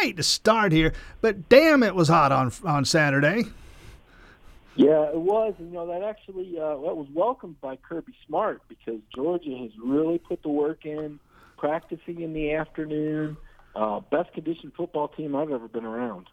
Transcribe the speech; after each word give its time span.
Hate 0.00 0.16
to 0.16 0.22
start 0.22 0.72
here, 0.72 0.92
but 1.20 1.48
damn, 1.48 1.82
it 1.82 1.94
was 1.94 2.08
hot 2.08 2.30
on 2.30 2.52
on 2.64 2.84
Saturday. 2.84 3.44
Yeah, 4.76 5.08
it 5.08 5.18
was. 5.18 5.54
You 5.58 5.66
know, 5.66 5.86
that 5.88 6.04
actually 6.04 6.56
uh, 6.58 6.76
that 6.76 6.96
was 6.96 7.08
welcomed 7.12 7.60
by 7.60 7.76
Kirby 7.76 8.14
Smart 8.26 8.62
because 8.68 9.00
Georgia 9.14 9.56
has 9.58 9.70
really 9.82 10.18
put 10.18 10.42
the 10.42 10.50
work 10.50 10.84
in, 10.84 11.18
practicing 11.56 12.20
in 12.20 12.32
the 12.32 12.52
afternoon. 12.52 13.36
Uh, 13.74 14.00
best 14.10 14.32
conditioned 14.32 14.72
football 14.76 15.08
team 15.08 15.34
I've 15.34 15.50
ever 15.50 15.68
been 15.68 15.84
around 15.84 16.26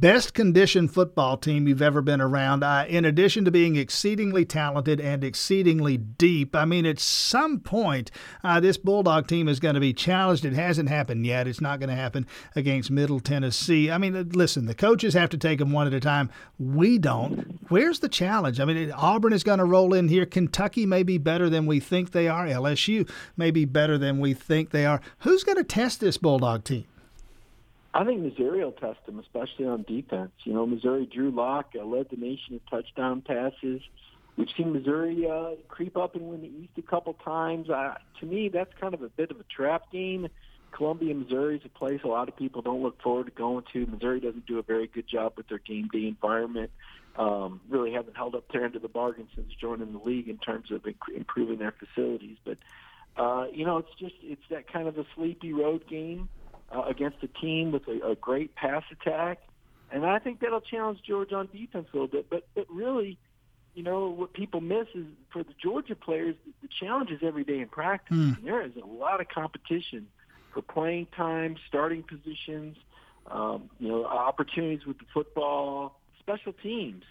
best 0.00 0.34
conditioned 0.34 0.92
football 0.92 1.36
team 1.36 1.66
you've 1.66 1.82
ever 1.82 2.02
been 2.02 2.20
around, 2.20 2.62
uh, 2.62 2.84
in 2.88 3.04
addition 3.04 3.44
to 3.44 3.50
being 3.50 3.76
exceedingly 3.76 4.44
talented 4.44 5.00
and 5.00 5.24
exceedingly 5.24 5.96
deep. 5.96 6.54
I 6.54 6.64
mean, 6.64 6.84
at 6.84 6.98
some 6.98 7.60
point, 7.60 8.10
uh, 8.44 8.60
this 8.60 8.76
Bulldog 8.76 9.26
team 9.26 9.48
is 9.48 9.60
going 9.60 9.74
to 9.74 9.80
be 9.80 9.94
challenged. 9.94 10.44
It 10.44 10.52
hasn't 10.52 10.88
happened 10.88 11.26
yet. 11.26 11.48
It's 11.48 11.60
not 11.60 11.80
going 11.80 11.88
to 11.88 11.96
happen 11.96 12.26
against 12.54 12.90
Middle 12.90 13.20
Tennessee. 13.20 13.90
I 13.90 13.98
mean, 13.98 14.30
listen, 14.30 14.66
the 14.66 14.74
coaches 14.74 15.14
have 15.14 15.30
to 15.30 15.38
take 15.38 15.58
them 15.58 15.72
one 15.72 15.86
at 15.86 15.94
a 15.94 16.00
time. 16.00 16.30
We 16.58 16.98
don't. 16.98 17.58
Where's 17.68 18.00
the 18.00 18.08
challenge? 18.08 18.60
I 18.60 18.64
mean, 18.64 18.92
Auburn 18.92 19.32
is 19.32 19.44
going 19.44 19.58
to 19.58 19.64
roll 19.64 19.94
in 19.94 20.08
here. 20.08 20.26
Kentucky 20.26 20.86
may 20.86 21.02
be 21.02 21.18
better 21.18 21.48
than 21.48 21.66
we 21.66 21.80
think 21.80 22.10
they 22.10 22.28
are. 22.28 22.46
LSU 22.46 23.08
may 23.36 23.50
be 23.50 23.64
better 23.64 23.96
than 23.98 24.20
we 24.20 24.34
think 24.34 24.70
they 24.70 24.84
are. 24.84 25.00
Who's 25.20 25.44
going 25.44 25.58
to 25.58 25.64
test 25.64 26.00
this 26.00 26.18
Bulldog 26.18 26.64
team? 26.64 26.84
I 27.96 28.04
think 28.04 28.20
Missouri 28.20 28.62
will 28.62 28.72
test 28.72 28.98
them, 29.06 29.18
especially 29.18 29.64
on 29.64 29.82
defense. 29.88 30.32
You 30.44 30.52
know, 30.52 30.66
Missouri 30.66 31.06
Drew 31.06 31.30
Lock 31.30 31.72
uh, 31.74 31.82
led 31.82 32.10
the 32.10 32.16
nation 32.16 32.52
in 32.52 32.60
touchdown 32.70 33.22
passes. 33.22 33.80
We've 34.36 34.48
seen 34.54 34.74
Missouri 34.74 35.26
uh, 35.26 35.52
creep 35.68 35.96
up 35.96 36.14
and 36.14 36.28
win 36.28 36.42
the 36.42 36.48
East 36.48 36.72
a 36.76 36.82
couple 36.82 37.14
times. 37.14 37.70
Uh, 37.70 37.94
to 38.20 38.26
me, 38.26 38.50
that's 38.50 38.70
kind 38.78 38.92
of 38.92 39.00
a 39.00 39.08
bit 39.08 39.30
of 39.30 39.40
a 39.40 39.44
trap 39.44 39.90
game. 39.90 40.28
Columbia, 40.72 41.14
Missouri 41.14 41.56
is 41.56 41.62
a 41.64 41.70
place 41.70 42.00
a 42.04 42.08
lot 42.08 42.28
of 42.28 42.36
people 42.36 42.60
don't 42.60 42.82
look 42.82 43.00
forward 43.00 43.26
to 43.26 43.32
going 43.32 43.64
to. 43.72 43.86
Missouri 43.86 44.20
doesn't 44.20 44.44
do 44.44 44.58
a 44.58 44.62
very 44.62 44.88
good 44.88 45.08
job 45.08 45.32
with 45.38 45.48
their 45.48 45.58
game 45.58 45.88
day 45.90 46.06
environment. 46.06 46.70
Um, 47.18 47.62
really 47.70 47.94
haven't 47.94 48.14
held 48.14 48.34
up 48.34 48.44
their 48.52 48.66
end 48.66 48.76
of 48.76 48.82
the 48.82 48.88
bargain 48.88 49.26
since 49.34 49.50
joining 49.58 49.94
the 49.94 50.00
league 50.00 50.28
in 50.28 50.36
terms 50.36 50.70
of 50.70 50.84
improving 51.16 51.60
their 51.60 51.72
facilities. 51.72 52.36
But 52.44 52.58
uh, 53.16 53.46
you 53.50 53.64
know, 53.64 53.78
it's 53.78 53.94
just 53.98 54.16
it's 54.22 54.42
that 54.50 54.70
kind 54.70 54.86
of 54.86 54.98
a 54.98 55.06
sleepy 55.14 55.54
road 55.54 55.88
game 55.88 56.28
uh, 56.74 56.82
against 56.82 57.18
a 57.22 57.28
team 57.28 57.72
with 57.72 57.86
a, 57.88 58.10
a 58.10 58.14
great 58.14 58.54
pass 58.54 58.82
attack, 58.90 59.40
and 59.90 60.04
I 60.04 60.18
think 60.18 60.40
that'll 60.40 60.60
challenge 60.60 61.00
Georgia 61.06 61.36
on 61.36 61.48
defense 61.52 61.86
a 61.92 61.96
little 61.96 62.08
bit. 62.08 62.28
But 62.28 62.46
but 62.54 62.66
really, 62.70 63.18
you 63.74 63.82
know 63.82 64.08
what 64.08 64.32
people 64.32 64.60
miss 64.60 64.86
is 64.94 65.06
for 65.32 65.42
the 65.42 65.54
Georgia 65.62 65.94
players, 65.94 66.34
the 66.62 66.68
challenge 66.80 67.10
is 67.10 67.20
every 67.22 67.44
day 67.44 67.60
in 67.60 67.68
practice. 67.68 68.16
Mm. 68.16 68.42
There 68.42 68.62
is 68.62 68.72
a 68.82 68.86
lot 68.86 69.20
of 69.20 69.28
competition 69.28 70.08
for 70.52 70.62
playing 70.62 71.06
time, 71.14 71.56
starting 71.68 72.02
positions, 72.02 72.76
um, 73.30 73.68
you 73.78 73.88
know, 73.88 74.06
opportunities 74.06 74.86
with 74.86 74.98
the 74.98 75.04
football, 75.12 76.00
special 76.18 76.52
teams. 76.52 77.04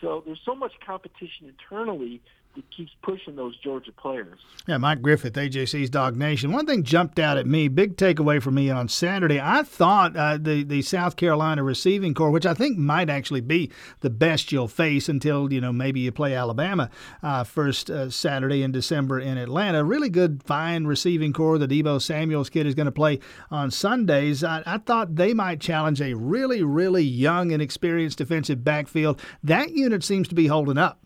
So 0.00 0.22
there's 0.26 0.40
so 0.44 0.54
much 0.54 0.72
competition 0.84 1.48
internally 1.48 2.20
it 2.56 2.64
keeps 2.76 2.92
pushing 3.02 3.36
those 3.36 3.56
Georgia 3.58 3.92
players. 3.92 4.38
Yeah, 4.66 4.76
Mike 4.78 5.00
Griffith, 5.00 5.34
AJC's 5.34 5.88
Dog 5.90 6.16
Nation. 6.16 6.52
One 6.52 6.66
thing 6.66 6.82
jumped 6.82 7.18
out 7.18 7.38
at 7.38 7.46
me, 7.46 7.68
big 7.68 7.96
takeaway 7.96 8.42
for 8.42 8.50
me 8.50 8.70
on 8.70 8.88
Saturday. 8.88 9.40
I 9.40 9.62
thought 9.62 10.16
uh, 10.16 10.38
the 10.40 10.62
the 10.62 10.82
South 10.82 11.16
Carolina 11.16 11.62
receiving 11.62 12.14
corps, 12.14 12.30
which 12.30 12.46
I 12.46 12.54
think 12.54 12.76
might 12.76 13.08
actually 13.08 13.40
be 13.40 13.70
the 14.00 14.10
best 14.10 14.52
you'll 14.52 14.68
face 14.68 15.08
until 15.08 15.52
you 15.52 15.60
know 15.60 15.72
maybe 15.72 16.00
you 16.00 16.12
play 16.12 16.34
Alabama 16.34 16.90
uh, 17.22 17.44
first 17.44 17.90
uh, 17.90 18.10
Saturday 18.10 18.62
in 18.62 18.70
December 18.72 19.18
in 19.18 19.38
Atlanta. 19.38 19.82
Really 19.82 20.10
good, 20.10 20.42
fine 20.42 20.86
receiving 20.86 21.32
corps. 21.32 21.58
The 21.58 21.68
Deebo 21.68 22.02
Samuel's 22.02 22.50
kid 22.50 22.66
is 22.66 22.74
going 22.74 22.86
to 22.86 22.92
play 22.92 23.20
on 23.50 23.70
Sundays. 23.70 24.44
I, 24.44 24.62
I 24.66 24.78
thought 24.78 25.16
they 25.16 25.32
might 25.32 25.60
challenge 25.60 26.00
a 26.00 26.14
really, 26.14 26.62
really 26.62 27.04
young 27.04 27.52
and 27.52 27.62
experienced 27.62 28.18
defensive 28.18 28.62
backfield. 28.62 29.20
That 29.42 29.70
unit 29.70 30.04
seems 30.04 30.28
to 30.28 30.34
be 30.34 30.48
holding 30.48 30.78
up. 30.78 31.00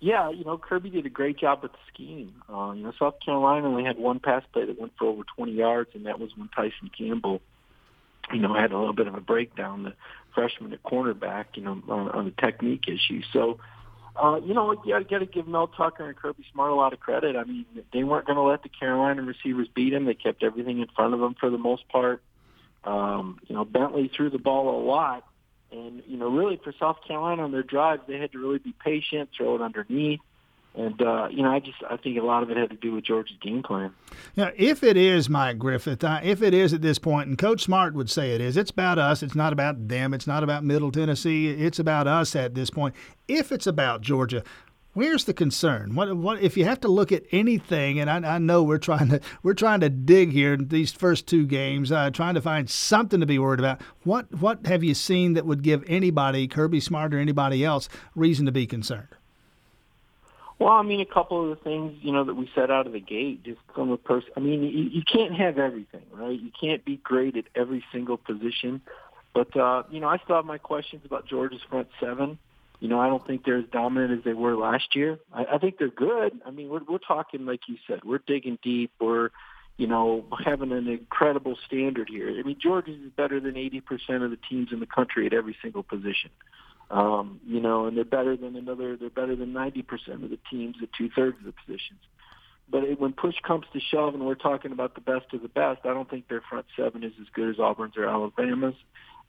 Yeah, 0.00 0.30
you 0.30 0.44
know, 0.44 0.56
Kirby 0.56 0.88
did 0.88 1.04
a 1.04 1.10
great 1.10 1.38
job 1.38 1.62
with 1.62 1.72
the 1.72 1.78
scheme. 1.92 2.42
Uh, 2.48 2.72
you 2.72 2.82
know, 2.82 2.92
South 2.98 3.16
Carolina 3.24 3.68
only 3.68 3.84
had 3.84 3.98
one 3.98 4.18
pass 4.18 4.42
play 4.52 4.64
that 4.64 4.80
went 4.80 4.92
for 4.98 5.06
over 5.06 5.22
20 5.36 5.52
yards, 5.52 5.90
and 5.94 6.06
that 6.06 6.18
was 6.18 6.30
when 6.36 6.48
Tyson 6.48 6.90
Campbell, 6.96 7.42
you 8.32 8.40
know, 8.40 8.54
had 8.54 8.72
a 8.72 8.78
little 8.78 8.94
bit 8.94 9.08
of 9.08 9.14
a 9.14 9.20
breakdown, 9.20 9.82
the 9.82 9.92
freshman 10.34 10.72
at 10.72 10.82
cornerback, 10.82 11.46
you 11.54 11.62
know, 11.62 11.82
on, 11.88 12.10
on 12.10 12.24
the 12.24 12.30
technique 12.30 12.84
issue. 12.88 13.20
So, 13.34 13.58
uh, 14.16 14.40
you 14.42 14.54
know, 14.54 14.72
you 14.84 15.04
got 15.04 15.18
to 15.18 15.26
give 15.26 15.46
Mel 15.46 15.68
Tucker 15.68 16.08
and 16.08 16.16
Kirby 16.16 16.46
Smart 16.50 16.70
a 16.70 16.74
lot 16.74 16.94
of 16.94 17.00
credit. 17.00 17.36
I 17.36 17.44
mean, 17.44 17.66
they 17.92 18.02
weren't 18.02 18.26
going 18.26 18.36
to 18.36 18.42
let 18.42 18.62
the 18.62 18.70
Carolina 18.70 19.20
receivers 19.22 19.68
beat 19.74 19.90
them. 19.90 20.06
They 20.06 20.14
kept 20.14 20.42
everything 20.42 20.80
in 20.80 20.88
front 20.96 21.12
of 21.12 21.20
them 21.20 21.36
for 21.38 21.50
the 21.50 21.58
most 21.58 21.86
part. 21.88 22.22
Um, 22.84 23.38
you 23.46 23.54
know, 23.54 23.66
Bentley 23.66 24.10
threw 24.14 24.30
the 24.30 24.38
ball 24.38 24.80
a 24.80 24.82
lot, 24.82 25.26
and, 25.72 26.02
you 26.06 26.16
know, 26.16 26.28
really 26.28 26.60
for 26.62 26.72
South 26.78 26.98
Carolina 27.06 27.42
on 27.42 27.52
their 27.52 27.62
drives, 27.62 28.02
they 28.06 28.18
had 28.18 28.32
to 28.32 28.38
really 28.38 28.58
be 28.58 28.74
patient, 28.84 29.30
throw 29.36 29.54
it 29.56 29.62
underneath. 29.62 30.20
And 30.74 31.02
uh, 31.02 31.26
you 31.30 31.42
know, 31.42 31.50
I 31.50 31.58
just 31.58 31.78
I 31.88 31.96
think 31.96 32.16
a 32.16 32.22
lot 32.22 32.44
of 32.44 32.50
it 32.50 32.56
had 32.56 32.70
to 32.70 32.76
do 32.76 32.92
with 32.92 33.04
Georgia's 33.04 33.36
game 33.42 33.62
plan. 33.62 33.92
Yeah, 34.36 34.52
if 34.56 34.84
it 34.84 34.96
is 34.96 35.28
Mike 35.28 35.58
Griffith, 35.58 36.04
uh, 36.04 36.20
if 36.22 36.42
it 36.42 36.54
is 36.54 36.72
at 36.72 36.80
this 36.80 36.96
point, 36.96 37.28
and 37.28 37.36
Coach 37.36 37.64
Smart 37.64 37.94
would 37.94 38.08
say 38.08 38.36
it 38.36 38.40
is, 38.40 38.56
it's 38.56 38.70
about 38.70 38.96
us. 38.96 39.20
It's 39.20 39.34
not 39.34 39.52
about 39.52 39.88
them. 39.88 40.14
It's 40.14 40.28
not 40.28 40.44
about 40.44 40.62
Middle 40.62 40.92
Tennessee. 40.92 41.48
It's 41.48 41.80
about 41.80 42.06
us 42.06 42.36
at 42.36 42.54
this 42.54 42.70
point. 42.70 42.94
If 43.26 43.50
it's 43.50 43.66
about 43.66 44.00
Georgia, 44.00 44.44
Where's 44.92 45.24
the 45.24 45.34
concern? 45.34 45.94
What, 45.94 46.16
what 46.16 46.42
if 46.42 46.56
you 46.56 46.64
have 46.64 46.80
to 46.80 46.88
look 46.88 47.12
at 47.12 47.22
anything? 47.30 48.00
And 48.00 48.10
I, 48.10 48.34
I 48.34 48.38
know 48.38 48.64
we're 48.64 48.78
trying 48.78 49.08
to 49.10 49.20
we're 49.42 49.54
trying 49.54 49.80
to 49.80 49.88
dig 49.88 50.32
here 50.32 50.54
in 50.54 50.68
these 50.68 50.90
first 50.90 51.28
two 51.28 51.46
games, 51.46 51.92
uh, 51.92 52.10
trying 52.10 52.34
to 52.34 52.40
find 52.40 52.68
something 52.68 53.20
to 53.20 53.26
be 53.26 53.38
worried 53.38 53.60
about. 53.60 53.80
What 54.02 54.32
what 54.40 54.66
have 54.66 54.82
you 54.82 54.94
seen 54.94 55.34
that 55.34 55.46
would 55.46 55.62
give 55.62 55.84
anybody, 55.86 56.48
Kirby 56.48 56.80
Smart 56.80 57.14
or 57.14 57.18
anybody 57.18 57.64
else, 57.64 57.88
reason 58.16 58.46
to 58.46 58.52
be 58.52 58.66
concerned? 58.66 59.08
Well, 60.58 60.72
I 60.72 60.82
mean, 60.82 61.00
a 61.00 61.06
couple 61.06 61.42
of 61.42 61.56
the 61.56 61.64
things 61.64 61.96
you 62.02 62.12
know 62.12 62.24
that 62.24 62.34
we 62.34 62.50
set 62.54 62.70
out 62.70 62.88
of 62.88 62.92
the 62.92 63.00
gate, 63.00 63.44
just 63.44 63.60
from 63.72 63.90
a 63.92 63.96
person. 63.96 64.30
I 64.36 64.40
mean, 64.40 64.64
you, 64.64 64.90
you 64.90 65.02
can't 65.02 65.34
have 65.34 65.56
everything, 65.56 66.02
right? 66.12 66.38
You 66.38 66.50
can't 66.60 66.84
be 66.84 66.96
great 66.96 67.36
at 67.36 67.44
every 67.54 67.84
single 67.92 68.16
position. 68.16 68.80
But 69.32 69.56
uh, 69.56 69.84
you 69.90 70.00
know, 70.00 70.08
I 70.08 70.18
still 70.18 70.34
have 70.34 70.44
my 70.44 70.58
questions 70.58 71.02
about 71.04 71.26
Georgia's 71.26 71.62
front 71.70 71.88
seven. 72.00 72.40
You 72.80 72.88
know, 72.88 72.98
I 72.98 73.08
don't 73.08 73.24
think 73.26 73.44
they're 73.44 73.58
as 73.58 73.68
dominant 73.70 74.18
as 74.18 74.24
they 74.24 74.32
were 74.32 74.56
last 74.56 74.96
year. 74.96 75.18
I, 75.32 75.44
I 75.52 75.58
think 75.58 75.78
they're 75.78 75.88
good. 75.88 76.40
I 76.46 76.50
mean, 76.50 76.70
we're 76.70 76.82
we're 76.88 76.98
talking 76.98 77.44
like 77.44 77.60
you 77.68 77.76
said, 77.86 78.00
we're 78.04 78.22
digging 78.26 78.58
deep. 78.62 78.90
We're, 78.98 79.28
you 79.76 79.86
know, 79.86 80.24
having 80.44 80.72
an 80.72 80.88
incredible 80.88 81.56
standard 81.66 82.08
here. 82.10 82.30
I 82.30 82.42
mean, 82.42 82.56
Georgia 82.60 82.92
is 82.92 83.12
better 83.16 83.38
than 83.38 83.54
80% 83.54 84.24
of 84.24 84.30
the 84.30 84.38
teams 84.48 84.72
in 84.72 84.80
the 84.80 84.86
country 84.86 85.26
at 85.26 85.34
every 85.34 85.56
single 85.62 85.82
position. 85.82 86.30
Um, 86.90 87.40
you 87.46 87.60
know, 87.60 87.86
and 87.86 87.96
they're 87.96 88.04
better 88.04 88.36
than 88.36 88.56
another. 88.56 88.96
They're 88.96 89.10
better 89.10 89.36
than 89.36 89.52
90% 89.52 90.24
of 90.24 90.30
the 90.30 90.38
teams 90.50 90.76
at 90.82 90.88
two 90.96 91.10
thirds 91.14 91.38
of 91.38 91.44
the 91.44 91.52
positions. 91.52 92.00
But 92.70 92.84
it, 92.84 93.00
when 93.00 93.12
push 93.12 93.34
comes 93.46 93.66
to 93.72 93.80
shove, 93.80 94.14
and 94.14 94.24
we're 94.24 94.34
talking 94.34 94.72
about 94.72 94.94
the 94.94 95.00
best 95.00 95.32
of 95.34 95.42
the 95.42 95.48
best, 95.48 95.80
I 95.84 95.88
don't 95.92 96.08
think 96.08 96.28
their 96.28 96.42
front 96.48 96.66
seven 96.76 97.04
is 97.04 97.12
as 97.20 97.26
good 97.34 97.50
as 97.50 97.58
Auburn's 97.58 97.96
or 97.96 98.06
Alabama's. 98.06 98.76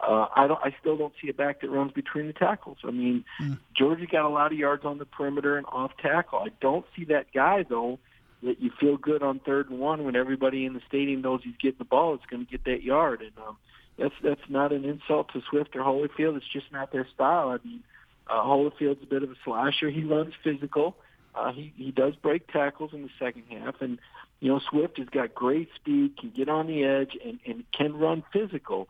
Uh, 0.02 0.28
I 0.36 0.48
don't. 0.48 0.60
I 0.64 0.76
still 0.80 0.98
don't 0.98 1.14
see 1.22 1.30
a 1.30 1.34
back 1.34 1.62
that 1.62 1.70
runs 1.70 1.92
between 1.92 2.28
the 2.28 2.34
tackles. 2.34 2.80
I 2.84 2.92
mean, 2.92 3.24
mm. 3.40 3.60
Georgia 3.78 4.08
got 4.08 4.26
a 4.26 4.30
lot 4.30 4.52
of 4.52 4.58
yards 4.58 4.84
on 4.84 4.98
the 4.98 5.06
perimeter 5.06 5.58
and 5.58 5.66
off 5.68 5.92
tackle. 6.02 6.40
I 6.40 6.50
don't 6.60 6.86
see 6.96 7.06
that 7.06 7.28
guy 7.34 7.64
though 7.70 8.00
that 8.44 8.60
you 8.60 8.72
feel 8.80 8.98
good 8.98 9.22
on 9.22 9.40
third 9.40 9.70
and 9.70 9.80
one 9.80 10.04
when 10.04 10.16
everybody 10.16 10.66
in 10.66 10.74
the 10.74 10.82
stadium 10.88 11.22
knows 11.22 11.42
he's 11.44 11.56
getting 11.62 11.78
the 11.78 11.86
ball. 11.86 12.16
It's 12.16 12.26
going 12.26 12.46
to 12.46 12.52
get 12.52 12.64
that 12.66 12.84
yard, 12.84 13.22
and 13.22 13.32
um, 13.46 13.58
that's 13.98 14.16
that's 14.24 14.42
not 14.50 14.72
an 14.72 14.86
insult 14.86 15.32
to 15.34 15.42
Swift 15.50 15.76
or 15.76 15.82
Holyfield. 15.82 16.38
It's 16.38 16.52
just 16.52 16.72
not 16.72 16.92
their 16.92 17.08
style. 17.14 17.50
I 17.50 17.58
mean, 17.64 17.84
uh, 18.28 18.42
Holyfield's 18.42 19.04
a 19.04 19.08
bit 19.08 19.22
of 19.22 19.30
a 19.30 19.36
slasher. 19.46 19.90
He 19.90 20.04
runs 20.04 20.34
physical. 20.44 20.96
Uh, 21.36 21.52
he 21.54 21.74
he 21.78 21.92
does 21.92 22.16
break 22.16 22.52
tackles 22.52 22.92
in 22.94 23.04
the 23.04 23.10
second 23.20 23.44
half, 23.50 23.76
and 23.82 24.00
you 24.40 24.50
know 24.52 24.60
Swift 24.70 24.98
has 24.98 25.10
got 25.10 25.36
great 25.36 25.70
speed, 25.76 26.18
can 26.18 26.32
get 26.32 26.50
on 26.50 26.66
the 26.66 26.84
edge, 26.84 27.16
and 27.24 27.40
and 27.46 27.64
can 27.72 27.96
run 27.96 28.24
physical 28.34 28.88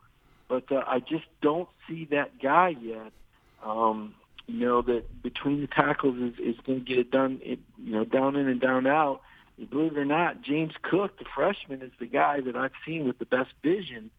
but 0.52 0.70
uh, 0.70 0.84
I 0.86 1.00
just 1.00 1.24
don't 1.40 1.68
see 1.88 2.06
that 2.10 2.38
guy 2.38 2.76
yet. 2.78 3.12
Um, 3.64 4.14
you 4.46 4.66
know 4.66 4.82
that 4.82 5.22
between 5.22 5.62
the 5.62 5.66
tackles 5.66 6.18
is, 6.18 6.34
is 6.38 6.56
going 6.66 6.80
to 6.80 6.84
get 6.84 6.98
it 6.98 7.10
done. 7.10 7.40
It, 7.42 7.58
you 7.82 7.92
know, 7.92 8.04
down 8.04 8.36
in 8.36 8.48
and 8.48 8.60
down 8.60 8.86
out. 8.86 9.22
And 9.56 9.70
believe 9.70 9.92
it 9.92 9.98
or 9.98 10.04
not, 10.04 10.42
James 10.42 10.74
Cook, 10.82 11.18
the 11.18 11.24
freshman, 11.34 11.80
is 11.80 11.90
the 11.98 12.06
guy 12.06 12.42
that 12.42 12.54
I've 12.54 12.72
seen 12.84 13.06
with 13.06 13.18
the 13.18 13.24
best 13.24 13.50
vision. 13.62 14.10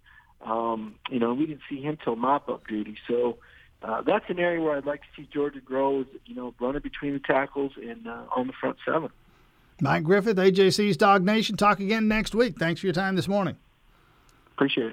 Um, 0.44 0.96
you 1.12 1.20
know, 1.20 1.36
we 1.36 1.46
didn't 1.46 1.62
see 1.70 1.82
him 1.82 2.00
till 2.04 2.16
mop-up 2.16 2.66
duty, 2.68 2.98
so 3.08 3.38
uh, 3.84 4.02
that's 4.02 4.26
an 4.30 4.40
area 4.40 4.60
where 4.60 4.76
I'd 4.76 4.88
like 4.88 5.02
to 5.02 5.08
see 5.16 5.30
Georgia 5.32 5.60
grow. 5.60 6.02
Is 6.02 6.08
you 6.26 6.34
know, 6.34 6.56
running 6.60 6.82
between 6.82 7.14
the 7.14 7.20
tackles 7.20 7.74
and 7.78 8.08
uh, 8.08 8.24
on 8.36 8.48
the 8.48 8.54
front 8.54 8.78
seven. 8.84 9.10
Mike 9.82 10.04
Griffith, 10.04 10.38
AJC's 10.38 10.98
Dog 10.98 11.24
Nation. 11.24 11.58
Talk 11.58 11.80
again 11.80 12.08
next 12.08 12.34
week. 12.34 12.58
Thanks 12.58 12.82
for 12.82 12.88
your 12.88 12.94
time 12.94 13.16
this 13.16 13.28
morning. 13.28 13.56
Appreciate 14.56 14.88
it. 14.88 14.92